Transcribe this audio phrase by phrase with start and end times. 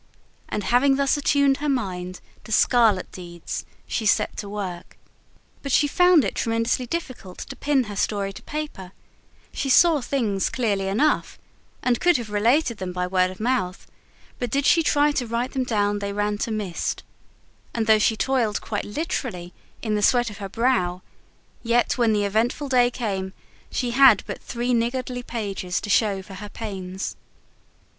[0.49, 4.97] And having thus attuned her mind to scarlet deeds, she set to work.
[5.61, 8.93] But she found it tremendously difficult to pin her story to paper:
[9.53, 11.37] she saw things clearly enough,
[11.83, 13.85] and could have related them by word of mouth;
[14.39, 17.03] but did she try to write them down they ran to mist;
[17.71, 21.03] and though she toiled quite literally in the sweat of her brow,
[21.61, 23.33] yet when the eventful day came
[23.69, 27.15] she had but three niggardly pages to show for her pains.